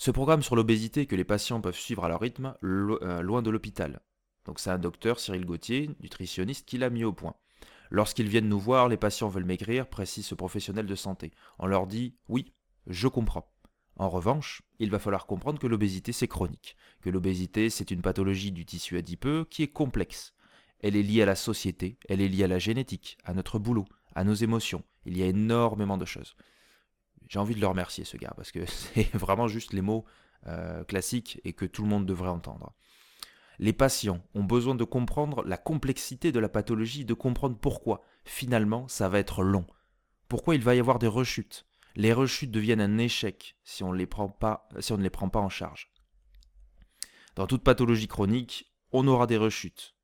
Ce 0.00 0.12
programme 0.12 0.42
sur 0.42 0.54
l'obésité 0.54 1.06
que 1.06 1.16
les 1.16 1.24
patients 1.24 1.60
peuvent 1.60 1.74
suivre 1.74 2.04
à 2.04 2.08
leur 2.08 2.20
rythme, 2.20 2.54
euh, 2.62 3.20
loin 3.20 3.42
de 3.42 3.50
l'hôpital. 3.50 4.00
Donc 4.44 4.60
c'est 4.60 4.70
un 4.70 4.78
docteur, 4.78 5.18
Cyril 5.18 5.44
Gauthier, 5.44 5.90
nutritionniste, 6.00 6.68
qui 6.68 6.78
l'a 6.78 6.88
mis 6.88 7.02
au 7.02 7.12
point. 7.12 7.34
Lorsqu'ils 7.90 8.28
viennent 8.28 8.48
nous 8.48 8.60
voir, 8.60 8.88
les 8.88 8.96
patients 8.96 9.28
veulent 9.28 9.44
maigrir, 9.44 9.88
précise 9.88 10.24
ce 10.24 10.36
professionnel 10.36 10.86
de 10.86 10.94
santé. 10.94 11.32
On 11.58 11.66
leur 11.66 11.88
dit 11.88 12.14
oui, 12.28 12.54
je 12.86 13.08
comprends. 13.08 13.52
En 13.96 14.08
revanche, 14.08 14.62
il 14.78 14.88
va 14.88 15.00
falloir 15.00 15.26
comprendre 15.26 15.58
que 15.58 15.66
l'obésité 15.66 16.12
c'est 16.12 16.28
chronique, 16.28 16.76
que 17.02 17.10
l'obésité 17.10 17.68
c'est 17.68 17.90
une 17.90 18.00
pathologie 18.00 18.52
du 18.52 18.64
tissu 18.64 18.98
adipeux 18.98 19.48
qui 19.50 19.64
est 19.64 19.72
complexe, 19.72 20.32
elle 20.78 20.94
est 20.94 21.02
liée 21.02 21.22
à 21.22 21.26
la 21.26 21.34
société, 21.34 21.98
elle 22.08 22.20
est 22.20 22.28
liée 22.28 22.44
à 22.44 22.48
la 22.48 22.60
génétique, 22.60 23.18
à 23.24 23.34
notre 23.34 23.58
boulot, 23.58 23.84
à 24.14 24.22
nos 24.22 24.34
émotions. 24.34 24.84
Il 25.06 25.18
y 25.18 25.24
a 25.24 25.26
énormément 25.26 25.98
de 25.98 26.04
choses. 26.04 26.36
J'ai 27.28 27.38
envie 27.38 27.54
de 27.54 27.60
le 27.60 27.66
remercier, 27.66 28.04
ce 28.04 28.16
gars, 28.16 28.32
parce 28.36 28.52
que 28.52 28.64
c'est 28.66 29.14
vraiment 29.14 29.48
juste 29.48 29.72
les 29.72 29.82
mots 29.82 30.04
euh, 30.46 30.84
classiques 30.84 31.40
et 31.44 31.52
que 31.52 31.64
tout 31.64 31.82
le 31.82 31.88
monde 31.88 32.06
devrait 32.06 32.30
entendre. 32.30 32.74
Les 33.58 33.72
patients 33.72 34.22
ont 34.34 34.44
besoin 34.44 34.74
de 34.74 34.84
comprendre 34.84 35.42
la 35.44 35.56
complexité 35.56 36.30
de 36.30 36.38
la 36.38 36.48
pathologie, 36.48 37.04
de 37.04 37.14
comprendre 37.14 37.58
pourquoi. 37.58 38.02
Finalement, 38.24 38.86
ça 38.88 39.08
va 39.08 39.18
être 39.18 39.42
long. 39.42 39.66
Pourquoi 40.28 40.54
il 40.54 40.62
va 40.62 40.74
y 40.74 40.78
avoir 40.78 40.98
des 40.98 41.08
rechutes? 41.08 41.66
Les 41.96 42.12
rechutes 42.12 42.52
deviennent 42.52 42.80
un 42.80 42.98
échec 42.98 43.56
si 43.64 43.82
on, 43.82 43.92
ne 43.92 43.98
les 43.98 44.06
prend 44.06 44.28
pas 44.28 44.68
en 45.40 45.48
charge. 45.48 45.90
Dans 47.34 47.48
toute 47.48 47.64
pathologie 47.64 48.06
chronique, 48.06 48.72
on 48.92 49.08
aura 49.08 49.26
des 49.26 49.36
rechutes. 49.36 49.96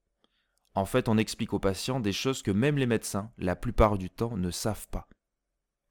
En 0.75 0.87
fait, 0.87 1.09
on 1.09 1.19
explique 1.19 1.53
aux 1.53 1.61
patients 1.61 2.01
des 2.01 2.13
choses 2.13 2.43
que 2.43 2.51
même 2.51 2.77
les 2.77 2.87
médecins, 2.87 3.31
la 3.39 3.55
plupart 3.55 3.97
du 3.99 4.11
temps, 4.11 4.37
ne 4.37 4.51
savent 4.51 4.89
pas. 4.89 5.09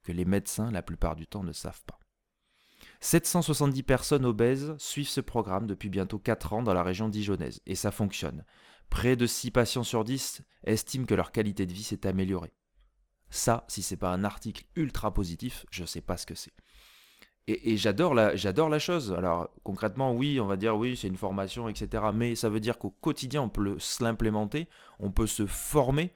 Que 0.03 0.11
les 0.11 0.25
médecins, 0.25 0.71
la 0.71 0.81
plupart 0.81 1.15
du 1.15 1.27
temps, 1.27 1.43
ne 1.43 1.53
savent 1.53 1.83
pas. 1.85 1.99
770 2.99 3.83
personnes 3.83 4.25
obèses 4.25 4.75
suivent 4.77 5.09
ce 5.09 5.21
programme 5.21 5.67
depuis 5.67 5.89
bientôt 5.89 6.19
4 6.19 6.53
ans 6.53 6.63
dans 6.63 6.73
la 6.73 6.83
région 6.83 7.09
dijonnaise, 7.09 7.61
et 7.65 7.75
ça 7.75 7.91
fonctionne. 7.91 8.45
Près 8.89 9.15
de 9.15 9.25
6 9.25 9.51
patients 9.51 9.83
sur 9.83 10.03
10 10.03 10.41
estiment 10.65 11.05
que 11.05 11.15
leur 11.15 11.31
qualité 11.31 11.65
de 11.65 11.73
vie 11.73 11.83
s'est 11.83 12.07
améliorée. 12.07 12.53
Ça, 13.29 13.65
si 13.67 13.81
c'est 13.81 13.97
pas 13.97 14.13
un 14.13 14.23
article 14.23 14.65
ultra 14.75 15.13
positif, 15.13 15.65
je 15.71 15.85
sais 15.85 16.01
pas 16.01 16.17
ce 16.17 16.25
que 16.25 16.35
c'est. 16.35 16.53
Et, 17.47 17.75
j'adore 17.75 18.13
la, 18.13 18.35
la 18.35 18.79
chose. 18.79 19.11
Alors 19.11 19.49
concrètement, 19.63 20.13
oui, 20.13 20.39
on 20.39 20.45
va 20.45 20.55
dire 20.55 20.77
oui, 20.77 20.95
c'est 20.95 21.07
une 21.07 21.17
formation, 21.17 21.67
etc. 21.67 22.05
Mais 22.13 22.35
ça 22.35 22.47
veut 22.47 22.61
dire 22.61 22.77
qu'au 22.77 22.91
quotidien, 22.91 23.41
on 23.41 23.49
peut 23.49 23.77
l'implémenter, 23.99 24.69
on 24.99 25.11
peut 25.11 25.27
se 25.27 25.45
former, 25.45 26.13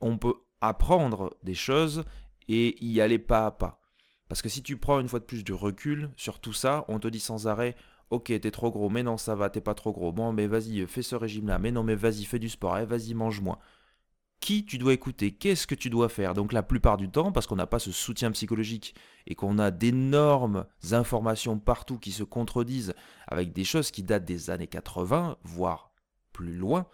on 0.00 0.16
peut 0.16 0.34
apprendre 0.62 1.36
des 1.42 1.54
choses 1.54 2.04
et 2.48 2.82
y 2.84 3.00
aller 3.00 3.18
pas 3.18 3.46
à 3.46 3.50
pas. 3.50 3.80
Parce 4.28 4.42
que 4.42 4.48
si 4.48 4.62
tu 4.62 4.76
prends 4.76 5.00
une 5.00 5.08
fois 5.08 5.20
de 5.20 5.24
plus 5.24 5.44
du 5.44 5.52
recul 5.52 6.10
sur 6.16 6.40
tout 6.40 6.52
ça, 6.52 6.84
on 6.88 6.98
te 6.98 7.08
dit 7.08 7.20
sans 7.20 7.46
arrêt, 7.46 7.76
ok, 8.10 8.26
t'es 8.26 8.50
trop 8.50 8.70
gros, 8.70 8.90
mais 8.90 9.02
non, 9.02 9.16
ça 9.16 9.34
va, 9.34 9.50
t'es 9.50 9.60
pas 9.60 9.74
trop 9.74 9.92
gros. 9.92 10.12
Bon, 10.12 10.32
mais 10.32 10.46
vas-y, 10.46 10.86
fais 10.86 11.02
ce 11.02 11.14
régime-là. 11.14 11.58
Mais 11.58 11.70
non, 11.70 11.82
mais 11.82 11.94
vas-y, 11.94 12.24
fais 12.24 12.38
du 12.38 12.48
sport, 12.48 12.78
eh, 12.78 12.86
vas-y, 12.86 13.14
mange 13.14 13.40
moins 13.40 13.58
qui 14.44 14.66
tu 14.66 14.76
dois 14.76 14.92
écouter, 14.92 15.32
qu'est-ce 15.32 15.66
que 15.66 15.74
tu 15.74 15.88
dois 15.88 16.10
faire? 16.10 16.34
Donc 16.34 16.52
la 16.52 16.62
plupart 16.62 16.98
du 16.98 17.08
temps, 17.08 17.32
parce 17.32 17.46
qu'on 17.46 17.56
n'a 17.56 17.66
pas 17.66 17.78
ce 17.78 17.92
soutien 17.92 18.30
psychologique 18.30 18.94
et 19.26 19.34
qu'on 19.34 19.58
a 19.58 19.70
d'énormes 19.70 20.66
informations 20.92 21.58
partout 21.58 21.98
qui 21.98 22.12
se 22.12 22.24
contredisent 22.24 22.92
avec 23.26 23.54
des 23.54 23.64
choses 23.64 23.90
qui 23.90 24.02
datent 24.02 24.26
des 24.26 24.50
années 24.50 24.66
80, 24.66 25.38
voire 25.44 25.92
plus 26.34 26.54
loin, 26.54 26.86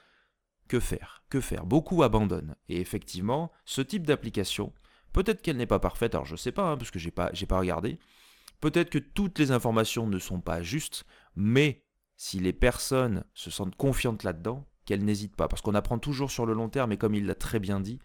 que 0.69 0.79
faire? 0.79 1.25
Que 1.29 1.41
faire? 1.41 1.67
Beaucoup 1.67 2.05
abandonnent. 2.05 2.55
Et 2.69 2.81
effectivement, 2.81 3.51
ce 3.65 3.81
type 3.81 4.07
d'application, 4.07 4.73
peut-être 5.13 5.43
qu'elle 5.43 5.57
n'est 5.57 5.67
pas 5.67 5.79
parfaite, 5.79 6.15
alors 6.15 6.27
je 6.27 6.33
ne 6.33 6.39
sais 6.39 6.53
pas, 6.53 6.71
hein, 6.71 6.77
parce 6.77 6.91
que 6.91 6.99
j'ai 6.99 7.11
pas, 7.11 7.31
pas 7.49 7.59
regardé. 7.59 7.99
Peut-être 8.61 8.91
que 8.91 8.99
toutes 8.99 9.39
les 9.39 9.53
informations 9.53 10.07
ne 10.07 10.19
sont 10.19 10.41
pas 10.41 10.63
justes, 10.63 11.05
mais 11.35 11.85
si 12.17 12.39
les 12.39 12.53
personnes 12.53 13.25
se 13.33 13.51
sentent 13.51 13.77
confiantes 13.77 14.23
là-dedans, 14.23 14.67
qu'elle 14.85 15.05
n'hésite 15.05 15.37
pas. 15.37 15.49
Parce 15.49 15.63
qu'on 15.63 15.75
apprend 15.75 15.99
toujours 15.99 16.31
sur 16.31 16.47
le 16.47 16.53
long 16.53 16.69
terme, 16.69 16.93
et 16.93 16.99
comme 16.99 17.15
il 17.15 17.27
l'a 17.27 17.35
très 17.35 17.61
bien 17.61 17.81
dit, 17.81 18.01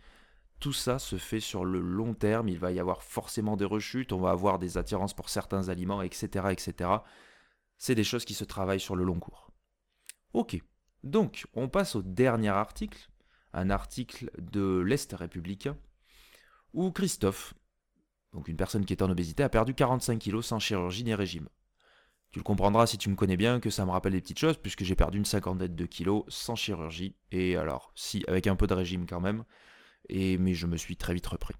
tout 0.60 0.74
ça 0.74 1.00
se 1.00 1.18
fait 1.18 1.40
sur 1.40 1.66
le 1.66 1.80
long 1.80 2.14
terme. 2.14 2.48
Il 2.48 2.60
va 2.60 2.72
y 2.72 2.80
avoir 2.80 3.04
forcément 3.04 3.58
des 3.58 3.66
rechutes, 3.66 4.14
on 4.14 4.20
va 4.20 4.32
avoir 4.32 4.60
des 4.60 4.78
attirances 4.78 5.14
pour 5.14 5.30
certains 5.30 5.70
aliments, 5.70 6.02
etc. 6.02 6.48
etc. 6.52 6.90
C'est 7.78 7.96
des 7.96 8.04
choses 8.04 8.26
qui 8.26 8.34
se 8.34 8.46
travaillent 8.46 8.80
sur 8.80 8.96
le 8.96 9.04
long 9.04 9.20
cours. 9.20 9.52
Ok, 10.34 10.58
donc 11.04 11.46
on 11.54 11.70
passe 11.70 11.96
au 11.96 12.02
dernier 12.02 12.50
article, 12.50 13.10
un 13.54 13.70
article 13.70 14.32
de 14.40 14.80
l'Est 14.80 15.14
républicain, 15.14 15.78
où 16.76 16.92
Christophe, 16.92 17.54
donc 18.34 18.48
une 18.48 18.58
personne 18.58 18.86
qui 18.86 18.94
est 18.94 19.02
en 19.02 19.10
obésité, 19.10 19.44
a 19.44 19.50
perdu 19.50 19.74
45 19.74 20.20
kilos 20.20 20.46
sans 20.46 20.60
chirurgie 20.60 21.04
ni 21.04 21.14
régime. 21.14 21.48
Tu 22.32 22.40
le 22.40 22.44
comprendras 22.44 22.86
si 22.86 22.98
tu 22.98 23.10
me 23.10 23.16
connais 23.16 23.38
bien 23.38 23.62
que 23.62 23.70
ça 23.70 23.86
me 23.86 23.92
rappelle 23.92 24.12
des 24.12 24.22
petites 24.22 24.40
choses, 24.40 24.58
puisque 24.58 24.84
j'ai 24.84 24.96
perdu 24.96 25.18
une 25.18 25.26
cinquantaine 25.26 25.74
de 25.74 25.86
kilos 25.86 26.26
sans 26.28 26.56
chirurgie, 26.56 27.16
et 27.32 27.56
alors, 27.56 27.94
si, 27.96 28.26
avec 28.28 28.48
un 28.48 28.58
peu 28.58 28.68
de 28.68 28.74
régime 28.74 29.06
quand 29.08 29.22
même, 29.22 29.46
et, 30.10 30.38
mais 30.38 30.54
je 30.54 30.68
me 30.68 30.76
suis 30.76 30.98
très 30.98 31.14
vite 31.14 31.28
repris. 31.28 31.56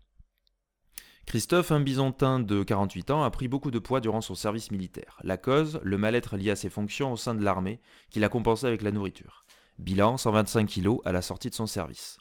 Christophe, 1.26 1.72
un 1.72 1.80
bisontin 1.80 2.40
de 2.40 2.62
48 2.62 3.10
ans, 3.10 3.24
a 3.24 3.32
pris 3.32 3.48
beaucoup 3.48 3.72
de 3.72 3.80
poids 3.80 4.00
durant 4.02 4.22
son 4.22 4.36
service 4.36 4.70
militaire. 4.70 5.18
La 5.24 5.38
cause, 5.38 5.80
le 5.82 5.98
mal-être 5.98 6.38
lié 6.38 6.52
à 6.52 6.56
ses 6.56 6.70
fonctions 6.70 7.12
au 7.12 7.18
sein 7.18 7.34
de 7.34 7.44
l'armée, 7.44 7.80
qu'il 8.12 8.24
a 8.24 8.30
compensé 8.30 8.68
avec 8.68 8.82
la 8.82 8.92
nourriture. 8.92 9.46
Bilan, 9.80 10.18
125 10.18 10.70
kg 10.70 10.98
à 11.04 11.12
la 11.12 11.22
sortie 11.22 11.50
de 11.50 11.56
son 11.56 11.68
service. 11.68 12.18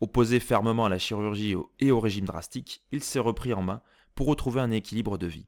Opposé 0.00 0.40
fermement 0.40 0.84
à 0.84 0.88
la 0.90 0.98
chirurgie 0.98 1.54
et 1.78 1.90
au 1.90 2.00
régime 2.00 2.26
drastique, 2.26 2.82
il 2.92 3.02
s'est 3.02 3.18
repris 3.18 3.54
en 3.54 3.62
main 3.62 3.80
pour 4.14 4.26
retrouver 4.26 4.60
un 4.60 4.70
équilibre 4.70 5.16
de 5.16 5.26
vie. 5.26 5.46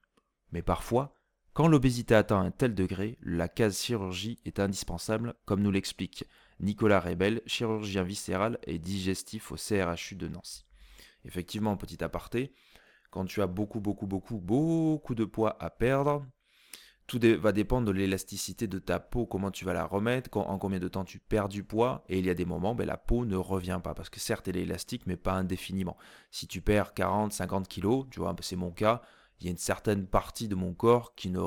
Mais 0.53 0.63
parfois, 0.63 1.15
quand 1.53 1.69
l'obésité 1.69 2.15
atteint 2.15 2.41
un 2.41 2.51
tel 2.51 2.75
degré, 2.75 3.19
la 3.21 3.49
case 3.49 3.83
chirurgie 3.83 4.39
est 4.45 4.61
indispensable, 4.61 5.35
comme 5.45 5.61
nous 5.61 5.71
l'explique 5.71 6.25
Nicolas 6.61 7.01
Rebel, 7.01 7.43
chirurgien 7.47 8.05
viscéral 8.05 8.59
et 8.67 8.79
digestif 8.79 9.53
au 9.53 9.57
CRHU 9.57 10.15
de 10.15 10.29
Nancy. 10.29 10.65
Effectivement, 11.25 11.77
petit 11.77 12.03
aparté, 12.03 12.53
quand 13.11 13.25
tu 13.25 13.43
as 13.43 13.47
beaucoup, 13.47 13.81
beaucoup, 13.81 14.07
beaucoup, 14.07 14.39
beaucoup 14.39 15.15
de 15.15 15.25
poids 15.25 15.57
à 15.63 15.69
perdre, 15.69 16.25
tout 17.09 17.19
va 17.41 17.53
dépendre 17.53 17.87
de 17.87 17.93
l'élasticité 17.93 18.67
de 18.67 18.79
ta 18.79 19.01
peau, 19.01 19.25
comment 19.25 19.51
tu 19.51 19.65
vas 19.65 19.73
la 19.73 19.87
remettre, 19.87 20.37
en 20.37 20.59
combien 20.59 20.79
de 20.79 20.89
temps 20.89 21.07
tu 21.07 21.19
perds 21.19 21.49
du 21.49 21.65
poids. 21.65 22.05
Et 22.11 22.19
il 22.19 22.27
y 22.27 22.31
a 22.31 22.35
des 22.35 22.45
moments, 22.45 22.75
ben, 22.75 22.87
la 22.87 22.99
peau 22.99 23.25
ne 23.25 23.35
revient 23.35 23.81
pas. 23.83 23.95
Parce 23.95 24.11
que 24.11 24.21
certes, 24.21 24.47
elle 24.47 24.59
est 24.59 24.63
élastique, 24.63 25.07
mais 25.07 25.17
pas 25.17 25.33
indéfiniment. 25.33 25.97
Si 26.31 26.47
tu 26.47 26.61
perds 26.61 26.93
40, 26.93 27.33
50 27.33 27.67
kilos, 27.67 28.07
tu 28.11 28.21
vois, 28.21 28.37
c'est 28.43 28.57
mon 28.57 28.71
cas, 28.71 29.01
il 29.41 29.47
y 29.47 29.49
a 29.49 29.51
une 29.51 29.57
certaine 29.57 30.07
partie 30.07 30.49
de 30.49 30.55
mon 30.55 30.75
corps 30.75 31.15
qui 31.15 31.31
ne, 31.31 31.41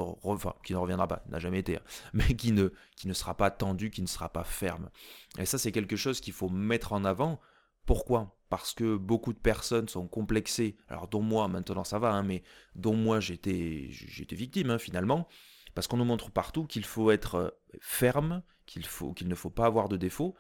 qui 0.64 0.74
reviendra 0.74 1.08
pas, 1.08 1.24
n'a 1.30 1.38
jamais 1.38 1.60
été, 1.60 1.78
hein, 1.78 1.82
mais 2.14 2.36
qui 2.36 2.54
ne, 2.54 2.70
qui 2.96 3.08
ne 3.08 3.14
sera 3.14 3.38
pas 3.38 3.52
tendu, 3.52 3.92
qui 3.92 4.02
ne 4.02 4.08
sera 4.08 4.30
pas 4.30 4.44
ferme. 4.44 4.90
Et 5.38 5.46
ça, 5.46 5.60
c'est 5.60 5.72
quelque 5.72 5.96
chose 5.96 6.22
qu'il 6.22 6.34
faut 6.34 6.50
mettre 6.50 6.94
en 6.94 7.06
avant. 7.06 7.40
Pourquoi? 7.86 8.36
Parce 8.50 8.74
que 8.74 8.98
beaucoup 8.98 9.32
de 9.32 9.40
personnes 9.40 9.90
sont 9.90 10.08
complexées, 10.08 10.76
alors 10.88 11.08
dont 11.08 11.22
moi, 11.22 11.48
maintenant 11.48 11.84
ça 11.84 12.00
va, 12.00 12.14
hein, 12.14 12.24
mais 12.24 12.44
dont 12.76 12.96
moi 12.96 13.20
j'étais, 13.20 13.88
j'étais 13.90 14.36
victime 14.36 14.72
hein, 14.72 14.78
finalement, 14.78 15.28
parce 15.74 15.88
qu'on 15.88 15.98
nous 15.98 16.06
montre 16.06 16.32
partout 16.32 16.66
qu'il 16.66 16.86
faut 16.86 17.12
être 17.12 17.36
euh, 17.36 17.50
ferme, 17.80 18.44
qu'il, 18.66 18.84
ne 19.28 19.36
faut 19.36 19.50
pas 19.50 19.66
avoir 19.66 19.90
de 19.90 19.98
défauts. 19.98 20.36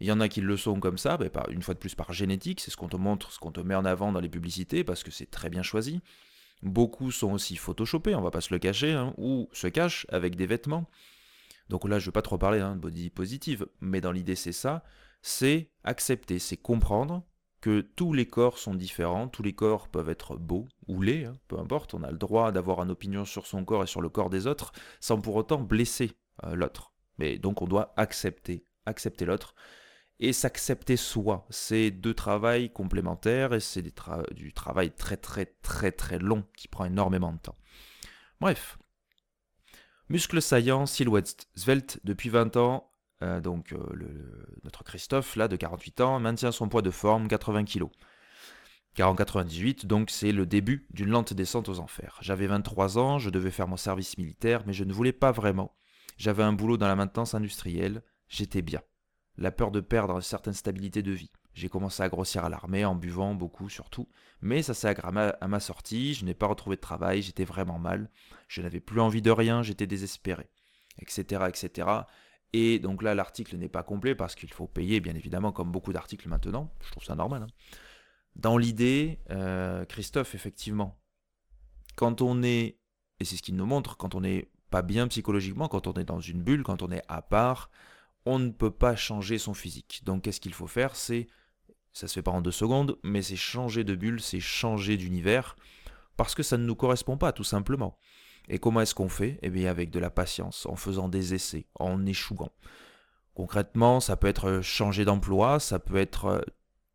Il 0.00 0.06
y 0.06 0.12
en 0.12 0.20
a 0.20 0.28
qui 0.28 0.40
le 0.40 0.56
sont 0.56 0.78
comme 0.80 0.98
ça, 0.98 1.16
ben, 1.16 1.30
une 1.50 1.62
fois 1.62 1.74
de 1.74 1.78
plus 1.78 1.94
par 1.94 2.12
génétique, 2.12 2.60
c'est 2.60 2.70
ce 2.70 2.76
qu'on 2.76 2.88
te 2.88 2.96
montre, 2.96 3.32
ce 3.32 3.38
qu'on 3.38 3.52
te 3.52 3.60
met 3.60 3.74
en 3.74 3.84
avant 3.84 4.12
dans 4.12 4.20
les 4.20 4.28
publicités, 4.28 4.84
parce 4.84 5.02
que 5.02 5.10
c'est 5.10 5.30
très 5.30 5.50
bien 5.50 5.62
choisi. 5.62 6.00
Beaucoup 6.62 7.10
sont 7.10 7.32
aussi 7.32 7.56
photoshopés, 7.56 8.14
on 8.14 8.22
va 8.22 8.30
pas 8.30 8.40
se 8.40 8.52
le 8.52 8.58
cacher, 8.58 8.92
hein, 8.92 9.14
ou 9.16 9.48
se 9.52 9.66
cachent 9.66 10.06
avec 10.10 10.36
des 10.36 10.46
vêtements. 10.46 10.88
Donc 11.68 11.88
là, 11.88 11.98
je 11.98 12.04
ne 12.04 12.06
vais 12.06 12.12
pas 12.12 12.22
trop 12.22 12.38
parler 12.38 12.60
hein, 12.60 12.76
de 12.76 12.80
body 12.80 13.10
positive, 13.10 13.66
mais 13.80 14.00
dans 14.00 14.12
l'idée, 14.12 14.36
c'est 14.36 14.52
ça 14.52 14.82
c'est 15.22 15.70
accepter, 15.84 16.38
c'est 16.38 16.56
comprendre 16.56 17.24
que 17.60 17.80
tous 17.80 18.12
les 18.12 18.26
corps 18.26 18.58
sont 18.58 18.74
différents, 18.74 19.28
tous 19.28 19.42
les 19.42 19.54
corps 19.54 19.88
peuvent 19.88 20.10
être 20.10 20.36
beaux 20.36 20.68
ou 20.86 21.02
laids, 21.02 21.24
hein, 21.24 21.36
peu 21.48 21.58
importe, 21.58 21.94
on 21.94 22.02
a 22.02 22.10
le 22.10 22.18
droit 22.18 22.52
d'avoir 22.52 22.82
une 22.82 22.90
opinion 22.90 23.24
sur 23.24 23.46
son 23.46 23.64
corps 23.64 23.82
et 23.82 23.88
sur 23.88 24.00
le 24.00 24.08
corps 24.08 24.30
des 24.30 24.46
autres, 24.46 24.72
sans 25.00 25.20
pour 25.20 25.34
autant 25.36 25.60
blesser 25.60 26.12
euh, 26.44 26.54
l'autre. 26.54 26.92
Mais 27.18 27.38
donc 27.38 27.62
on 27.62 27.66
doit 27.66 27.92
accepter, 27.96 28.64
accepter 28.86 29.24
l'autre, 29.24 29.54
et 30.20 30.32
s'accepter 30.32 30.96
soi. 30.96 31.46
C'est 31.50 31.90
deux 31.90 32.14
travails 32.14 32.72
complémentaires, 32.72 33.54
et 33.54 33.60
c'est 33.60 33.82
du 33.82 34.52
travail 34.52 34.90
très 34.92 35.16
très 35.16 35.46
très 35.46 35.92
très 35.92 36.18
long, 36.18 36.44
qui 36.56 36.68
prend 36.68 36.84
énormément 36.84 37.32
de 37.32 37.38
temps. 37.38 37.56
Bref. 38.40 38.78
Muscles 40.08 40.40
saillants, 40.40 40.86
silhouette 40.86 41.48
svelte 41.54 42.00
depuis 42.02 42.30
20 42.30 42.56
ans, 42.56 42.87
euh, 43.22 43.40
donc 43.40 43.72
euh, 43.72 43.78
notre 44.64 44.84
Christophe, 44.84 45.36
là, 45.36 45.48
de 45.48 45.56
48 45.56 46.00
ans, 46.00 46.20
maintient 46.20 46.52
son 46.52 46.68
poids 46.68 46.82
de 46.82 46.90
forme, 46.90 47.28
80 47.28 47.64
kg. 47.64 47.86
Car 48.94 49.10
en 49.10 49.14
98, 49.14 49.86
donc 49.86 50.10
c'est 50.10 50.32
le 50.32 50.46
début 50.46 50.86
d'une 50.90 51.10
lente 51.10 51.32
descente 51.32 51.68
aux 51.68 51.80
enfers. 51.80 52.18
J'avais 52.20 52.46
23 52.46 52.98
ans, 52.98 53.18
je 53.18 53.30
devais 53.30 53.50
faire 53.50 53.68
mon 53.68 53.76
service 53.76 54.18
militaire, 54.18 54.62
mais 54.66 54.72
je 54.72 54.84
ne 54.84 54.92
voulais 54.92 55.12
pas 55.12 55.32
vraiment. 55.32 55.74
J'avais 56.16 56.42
un 56.42 56.52
boulot 56.52 56.76
dans 56.76 56.88
la 56.88 56.96
maintenance 56.96 57.34
industrielle, 57.34 58.02
j'étais 58.28 58.62
bien. 58.62 58.82
La 59.36 59.52
peur 59.52 59.70
de 59.70 59.80
perdre 59.80 60.16
une 60.16 60.20
certaine 60.20 60.52
stabilité 60.52 61.02
de 61.02 61.12
vie. 61.12 61.30
J'ai 61.54 61.68
commencé 61.68 62.02
à 62.02 62.08
grossir 62.08 62.44
à 62.44 62.48
l'armée 62.48 62.84
en 62.84 62.94
buvant 62.94 63.34
beaucoup 63.34 63.68
surtout, 63.68 64.08
mais 64.40 64.62
ça 64.62 64.74
s'est 64.74 64.88
aggravé 64.88 65.32
à 65.40 65.48
ma 65.48 65.60
sortie, 65.60 66.14
je 66.14 66.24
n'ai 66.24 66.34
pas 66.34 66.46
retrouvé 66.46 66.76
de 66.76 66.80
travail, 66.80 67.22
j'étais 67.22 67.44
vraiment 67.44 67.78
mal, 67.78 68.10
je 68.46 68.62
n'avais 68.62 68.80
plus 68.80 69.00
envie 69.00 69.22
de 69.22 69.30
rien, 69.30 69.62
j'étais 69.62 69.86
désespéré, 69.86 70.50
etc., 71.00 71.46
etc. 71.48 71.88
Et 72.52 72.78
donc 72.78 73.02
là, 73.02 73.14
l'article 73.14 73.56
n'est 73.56 73.68
pas 73.68 73.82
complet 73.82 74.14
parce 74.14 74.34
qu'il 74.34 74.52
faut 74.52 74.66
payer, 74.66 75.00
bien 75.00 75.14
évidemment, 75.14 75.52
comme 75.52 75.70
beaucoup 75.70 75.92
d'articles 75.92 76.28
maintenant. 76.28 76.72
Je 76.82 76.90
trouve 76.90 77.04
ça 77.04 77.14
normal. 77.14 77.42
Hein. 77.42 77.48
Dans 78.36 78.56
l'idée, 78.56 79.20
euh, 79.30 79.84
Christophe, 79.84 80.34
effectivement, 80.34 80.98
quand 81.96 82.22
on 82.22 82.42
est, 82.42 82.78
et 83.20 83.24
c'est 83.24 83.36
ce 83.36 83.42
qu'il 83.42 83.56
nous 83.56 83.66
montre, 83.66 83.96
quand 83.96 84.14
on 84.14 84.20
n'est 84.20 84.50
pas 84.70 84.82
bien 84.82 85.08
psychologiquement, 85.08 85.68
quand 85.68 85.86
on 85.86 85.94
est 85.94 86.04
dans 86.04 86.20
une 86.20 86.42
bulle, 86.42 86.62
quand 86.62 86.82
on 86.82 86.90
est 86.90 87.02
à 87.08 87.20
part, 87.22 87.70
on 88.24 88.38
ne 88.38 88.50
peut 88.50 88.70
pas 88.70 88.96
changer 88.96 89.38
son 89.38 89.54
physique. 89.54 90.02
Donc 90.04 90.22
qu'est-ce 90.22 90.40
qu'il 90.40 90.54
faut 90.54 90.66
faire? 90.66 90.94
C'est, 90.94 91.26
ça 91.92 92.06
se 92.06 92.14
fait 92.14 92.22
pas 92.22 92.30
en 92.30 92.40
deux 92.40 92.52
secondes, 92.52 92.98
mais 93.02 93.22
c'est 93.22 93.36
changer 93.36 93.84
de 93.84 93.94
bulle, 93.94 94.20
c'est 94.20 94.40
changer 94.40 94.96
d'univers, 94.96 95.56
parce 96.16 96.34
que 96.34 96.42
ça 96.42 96.56
ne 96.56 96.64
nous 96.64 96.76
correspond 96.76 97.16
pas, 97.16 97.32
tout 97.32 97.44
simplement. 97.44 97.98
Et 98.48 98.58
comment 98.58 98.80
est-ce 98.80 98.94
qu'on 98.94 99.08
fait? 99.08 99.38
Eh 99.42 99.50
bien 99.50 99.70
avec 99.70 99.90
de 99.90 99.98
la 99.98 100.10
patience, 100.10 100.66
en 100.66 100.76
faisant 100.76 101.08
des 101.08 101.34
essais, 101.34 101.66
en 101.78 102.06
échouant. 102.06 102.50
Concrètement, 103.34 104.00
ça 104.00 104.16
peut 104.16 104.26
être 104.26 104.48
euh, 104.48 104.62
changer 104.62 105.04
d'emploi, 105.04 105.60
ça 105.60 105.78
peut 105.78 105.96
être 105.96 106.24
euh, 106.24 106.40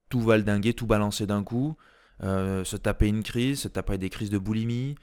tout 0.10 0.20
valdinguer, 0.20 0.74
tout 0.74 0.88
balancer 0.88 1.26
d'un 1.26 1.44
coup, 1.44 1.78
euh, 2.22 2.64
se 2.64 2.76
taper 2.76 3.08
une 3.08 3.24
crise, 3.24 3.62
se 3.62 3.68
taper 3.68 3.98
des 3.98 4.10
crises 4.10 4.30
de 4.30 4.38
boulimie. 4.38 4.96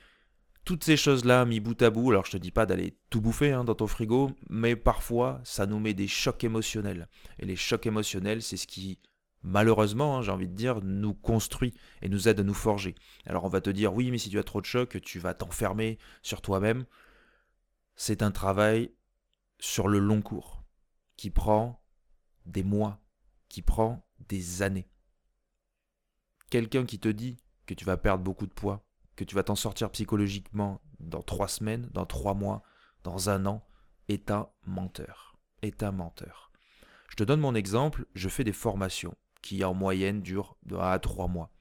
Toutes 0.64 0.84
ces 0.84 0.96
choses-là 0.96 1.46
mis 1.46 1.58
bout 1.58 1.80
à 1.80 1.88
bout, 1.88 2.10
alors 2.10 2.26
je 2.26 2.32
te 2.32 2.36
dis 2.36 2.50
pas 2.50 2.66
d'aller 2.66 2.94
tout 3.08 3.20
bouffer 3.20 3.52
hein, 3.52 3.64
dans 3.64 3.74
ton 3.74 3.86
frigo, 3.86 4.30
mais 4.50 4.76
parfois 4.76 5.40
ça 5.42 5.66
nous 5.66 5.78
met 5.78 5.94
des 5.94 6.08
chocs 6.08 6.44
émotionnels. 6.44 7.08
Et 7.38 7.46
les 7.46 7.56
chocs 7.56 7.86
émotionnels, 7.86 8.42
c'est 8.42 8.58
ce 8.58 8.66
qui 8.66 8.98
malheureusement, 9.42 10.18
hein, 10.18 10.22
j'ai 10.22 10.32
envie 10.32 10.48
de 10.48 10.54
dire, 10.54 10.80
nous 10.82 11.14
construit 11.14 11.74
et 12.02 12.08
nous 12.08 12.28
aide 12.28 12.40
à 12.40 12.44
nous 12.44 12.54
forger. 12.54 12.94
Alors 13.26 13.44
on 13.44 13.48
va 13.48 13.60
te 13.60 13.70
dire, 13.70 13.94
oui, 13.94 14.10
mais 14.10 14.18
si 14.18 14.30
tu 14.30 14.38
as 14.38 14.44
trop 14.44 14.60
de 14.60 14.66
chocs, 14.66 15.00
tu 15.02 15.18
vas 15.18 15.34
t'enfermer 15.34 15.98
sur 16.22 16.42
toi-même. 16.42 16.84
C'est 17.96 18.22
un 18.22 18.30
travail 18.30 18.92
sur 19.58 19.88
le 19.88 19.98
long 19.98 20.22
cours, 20.22 20.64
qui 21.16 21.30
prend 21.30 21.82
des 22.46 22.62
mois, 22.62 23.02
qui 23.48 23.62
prend 23.62 24.06
des 24.28 24.62
années. 24.62 24.88
Quelqu'un 26.50 26.84
qui 26.84 26.98
te 26.98 27.08
dit 27.08 27.36
que 27.66 27.74
tu 27.74 27.84
vas 27.84 27.96
perdre 27.96 28.24
beaucoup 28.24 28.46
de 28.46 28.52
poids, 28.52 28.84
que 29.16 29.24
tu 29.24 29.34
vas 29.34 29.44
t'en 29.44 29.54
sortir 29.54 29.90
psychologiquement 29.90 30.80
dans 30.98 31.22
trois 31.22 31.48
semaines, 31.48 31.88
dans 31.92 32.06
trois 32.06 32.34
mois, 32.34 32.62
dans 33.04 33.28
un 33.30 33.46
an, 33.46 33.66
est 34.08 34.30
un 34.30 34.48
menteur. 34.66 35.38
Est 35.62 35.82
un 35.82 35.92
menteur. 35.92 36.50
Je 37.08 37.16
te 37.16 37.22
donne 37.22 37.40
mon 37.40 37.54
exemple, 37.54 38.06
je 38.14 38.28
fais 38.28 38.44
des 38.44 38.52
formations 38.52 39.14
qui 39.42 39.64
en 39.64 39.74
moyenne 39.74 40.22
dure 40.22 40.56
2 40.64 40.76
à 40.76 40.98
3 40.98 41.28
mois. 41.28 41.52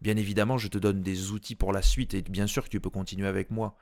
Bien 0.00 0.16
évidemment, 0.16 0.56
je 0.56 0.68
te 0.68 0.78
donne 0.78 1.02
des 1.02 1.30
outils 1.30 1.56
pour 1.56 1.72
la 1.72 1.82
suite 1.82 2.14
et 2.14 2.22
bien 2.22 2.46
sûr 2.46 2.64
que 2.64 2.70
tu 2.70 2.80
peux 2.80 2.90
continuer 2.90 3.26
avec 3.26 3.50
moi. 3.50 3.76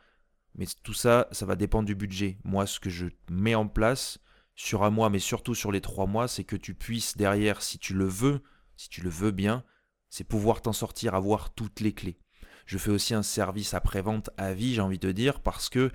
Mais 0.55 0.67
tout 0.83 0.95
ça, 0.95 1.29
ça 1.31 1.47
va 1.47 1.55
dépendre 1.55 1.87
du 1.87 1.95
budget. 1.95 2.39
Moi, 2.43 2.67
ce 2.67 2.81
que 2.81 2.91
je 2.91 3.07
mets 3.31 3.55
en 3.55 3.69
place 3.69 4.19
sur 4.57 4.83
un 4.83 4.91
mois, 4.91 5.11
mais 5.11 5.21
surtout 5.21 5.55
sur 5.55 5.71
les 5.71 5.81
trois 5.81 6.07
mois, 6.07 6.27
c'est 6.27 6.43
que 6.43 6.57
tu 6.57 6.75
puisses 6.75 7.17
derrière, 7.17 7.63
si 7.63 7.79
tu 7.79 7.95
le 7.95 8.07
veux, 8.07 8.43
si 8.77 8.89
tu 8.89 9.03
le 9.03 9.11
veux 9.11 9.31
bien, 9.31 9.63
c'est 10.11 10.25
pouvoir 10.25 10.63
t'en 10.63 10.73
sortir, 10.73 11.15
avoir 11.15 11.55
toutes 11.55 11.81
les 11.81 11.93
clés. 11.93 12.19
Je 12.67 12.79
fais 12.79 12.91
aussi 12.91 13.15
un 13.15 13.23
service 13.23 13.73
après-vente 13.73 14.31
à 14.37 14.53
vie, 14.55 14.75
j'ai 14.75 14.81
envie 14.81 14.99
de 14.99 15.13
dire, 15.13 15.41
parce 15.41 15.69
que 15.69 15.93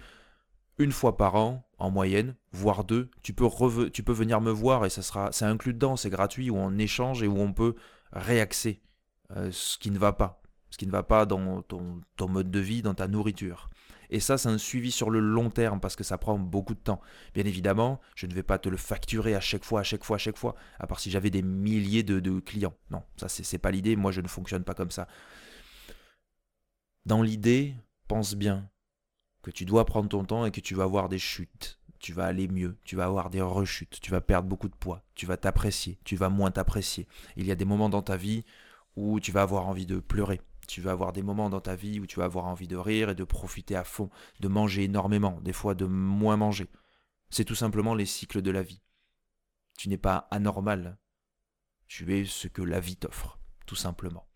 une 0.77 0.91
fois 0.91 1.17
par 1.17 1.35
an, 1.35 1.69
en 1.83 1.91
moyenne, 1.91 2.35
voire 2.53 2.85
deux, 2.85 3.11
tu 3.23 3.33
peux, 3.33 3.49
tu 3.91 4.03
peux 4.03 4.13
venir 4.13 4.39
me 4.39 4.51
voir 4.51 4.85
et 4.85 4.89
ça 4.89 5.01
sera, 5.01 5.33
c'est 5.33 5.43
inclus 5.43 5.73
dedans, 5.73 5.97
c'est 5.97 6.09
gratuit, 6.09 6.49
où 6.49 6.55
on 6.55 6.77
échange 6.77 7.21
et 7.23 7.27
où 7.27 7.37
on 7.37 7.51
peut 7.51 7.75
réaxer 8.13 8.81
euh, 9.35 9.49
ce 9.51 9.77
qui 9.77 9.91
ne 9.91 9.99
va 9.99 10.13
pas, 10.13 10.41
ce 10.69 10.77
qui 10.77 10.87
ne 10.87 10.91
va 10.91 11.03
pas 11.03 11.25
dans 11.25 11.61
ton, 11.61 11.99
ton 12.15 12.29
mode 12.29 12.49
de 12.49 12.59
vie, 12.59 12.81
dans 12.81 12.93
ta 12.93 13.09
nourriture. 13.09 13.69
Et 14.09 14.21
ça, 14.21 14.37
c'est 14.37 14.47
un 14.47 14.57
suivi 14.57 14.91
sur 14.91 15.09
le 15.09 15.19
long 15.19 15.49
terme 15.49 15.81
parce 15.81 15.97
que 15.97 16.05
ça 16.05 16.17
prend 16.17 16.39
beaucoup 16.39 16.73
de 16.73 16.79
temps. 16.79 17.01
Bien 17.33 17.45
évidemment, 17.45 17.99
je 18.15 18.27
ne 18.27 18.33
vais 18.33 18.43
pas 18.43 18.59
te 18.59 18.69
le 18.69 18.77
facturer 18.77 19.35
à 19.35 19.41
chaque 19.41 19.65
fois, 19.65 19.81
à 19.81 19.83
chaque 19.83 20.05
fois, 20.05 20.15
à 20.15 20.19
chaque 20.19 20.37
fois, 20.37 20.55
à 20.79 20.87
part 20.87 21.01
si 21.01 21.11
j'avais 21.11 21.31
des 21.31 21.41
milliers 21.41 22.03
de, 22.03 22.21
de 22.21 22.39
clients. 22.39 22.75
Non, 22.91 23.03
ça, 23.17 23.27
c'est 23.27 23.57
pas 23.57 23.71
l'idée. 23.71 23.97
Moi, 23.97 24.11
je 24.11 24.21
ne 24.21 24.27
fonctionne 24.27 24.63
pas 24.63 24.73
comme 24.73 24.91
ça. 24.91 25.07
Dans 27.05 27.23
l'idée, 27.23 27.75
pense 28.07 28.35
bien, 28.35 28.69
que 29.43 29.51
tu 29.51 29.65
dois 29.65 29.85
prendre 29.85 30.09
ton 30.09 30.23
temps 30.23 30.45
et 30.45 30.51
que 30.51 30.61
tu 30.61 30.73
vas 30.73 30.85
avoir 30.85 31.09
des 31.09 31.19
chutes. 31.19 31.79
Tu 31.99 32.13
vas 32.13 32.25
aller 32.25 32.47
mieux, 32.47 32.75
tu 32.83 32.95
vas 32.95 33.05
avoir 33.05 33.29
des 33.29 33.41
rechutes, 33.41 33.99
tu 34.01 34.11
vas 34.11 34.19
perdre 34.19 34.49
beaucoup 34.49 34.67
de 34.67 34.75
poids, 34.75 35.03
tu 35.15 35.25
vas 35.25 35.37
t'apprécier, 35.37 35.99
tu 36.03 36.17
vas 36.17 36.29
moins 36.29 36.51
t'apprécier. 36.51 37.07
Il 37.37 37.45
y 37.45 37.51
a 37.51 37.55
des 37.55 37.63
moments 37.63 37.89
dans 37.89 38.01
ta 38.01 38.17
vie 38.17 38.43
où 38.95 39.19
tu 39.19 39.31
vas 39.31 39.43
avoir 39.43 39.67
envie 39.67 39.85
de 39.85 39.99
pleurer, 39.99 40.41
Tu 40.67 40.81
vas 40.81 40.91
avoir 40.91 41.13
des 41.13 41.21
moments 41.21 41.49
dans 41.49 41.61
ta 41.61 41.75
vie 41.75 41.99
où 41.99 42.05
tu 42.05 42.19
vas 42.19 42.25
avoir 42.25 42.45
envie 42.45 42.67
de 42.67 42.77
rire 42.77 43.09
et 43.09 43.15
de 43.15 43.23
profiter 43.23 43.75
à 43.75 43.83
fond, 43.83 44.09
de 44.39 44.47
manger 44.47 44.83
énormément, 44.83 45.39
des 45.41 45.53
fois 45.53 45.75
de 45.75 45.85
moins 45.85 46.37
manger. 46.37 46.67
C'est 47.29 47.45
tout 47.45 47.55
simplement 47.55 47.95
les 47.95 48.05
cycles 48.05 48.41
de 48.41 48.51
la 48.51 48.63
vie. 48.63 48.81
Tu 49.77 49.89
n'es 49.89 49.97
pas 49.97 50.27
anormal. 50.31 50.97
Tu 51.87 52.17
es 52.17 52.25
ce 52.25 52.47
que 52.47 52.61
la 52.61 52.79
vie 52.79 52.95
t'offre, 52.95 53.39
tout 53.65 53.75
simplement. 53.75 54.27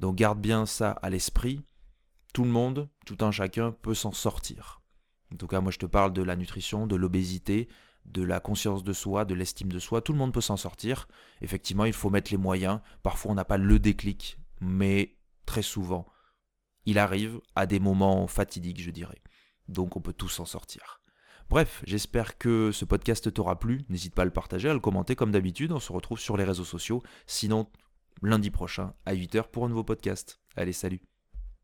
Donc 0.00 0.16
garde 0.16 0.40
bien 0.40 0.66
ça 0.66 0.90
à 0.90 1.10
l'esprit. 1.10 1.62
Tout 2.36 2.44
le 2.44 2.50
monde, 2.50 2.90
tout 3.06 3.16
un 3.22 3.30
chacun 3.30 3.72
peut 3.72 3.94
s'en 3.94 4.12
sortir. 4.12 4.82
En 5.32 5.36
tout 5.36 5.46
cas, 5.46 5.62
moi 5.62 5.72
je 5.72 5.78
te 5.78 5.86
parle 5.86 6.12
de 6.12 6.20
la 6.20 6.36
nutrition, 6.36 6.86
de 6.86 6.94
l'obésité, 6.94 7.66
de 8.04 8.22
la 8.22 8.40
conscience 8.40 8.84
de 8.84 8.92
soi, 8.92 9.24
de 9.24 9.32
l'estime 9.32 9.72
de 9.72 9.78
soi. 9.78 10.02
Tout 10.02 10.12
le 10.12 10.18
monde 10.18 10.34
peut 10.34 10.42
s'en 10.42 10.58
sortir. 10.58 11.08
Effectivement, 11.40 11.86
il 11.86 11.94
faut 11.94 12.10
mettre 12.10 12.30
les 12.30 12.36
moyens. 12.36 12.80
Parfois, 13.02 13.32
on 13.32 13.34
n'a 13.36 13.46
pas 13.46 13.56
le 13.56 13.78
déclic, 13.78 14.38
mais 14.60 15.16
très 15.46 15.62
souvent, 15.62 16.06
il 16.84 16.98
arrive 16.98 17.40
à 17.54 17.64
des 17.64 17.80
moments 17.80 18.26
fatidiques, 18.26 18.82
je 18.82 18.90
dirais. 18.90 19.22
Donc, 19.68 19.96
on 19.96 20.02
peut 20.02 20.12
tous 20.12 20.28
s'en 20.28 20.44
sortir. 20.44 21.00
Bref, 21.48 21.82
j'espère 21.86 22.36
que 22.36 22.70
ce 22.70 22.84
podcast 22.84 23.32
t'aura 23.32 23.58
plu. 23.58 23.86
N'hésite 23.88 24.14
pas 24.14 24.22
à 24.22 24.26
le 24.26 24.30
partager, 24.30 24.68
à 24.68 24.74
le 24.74 24.80
commenter 24.80 25.16
comme 25.16 25.32
d'habitude. 25.32 25.72
On 25.72 25.80
se 25.80 25.90
retrouve 25.90 26.20
sur 26.20 26.36
les 26.36 26.44
réseaux 26.44 26.64
sociaux. 26.64 27.02
Sinon, 27.26 27.66
lundi 28.20 28.50
prochain 28.50 28.92
à 29.06 29.14
8h 29.14 29.44
pour 29.44 29.64
un 29.64 29.70
nouveau 29.70 29.84
podcast. 29.84 30.38
Allez, 30.54 30.74
salut 30.74 31.00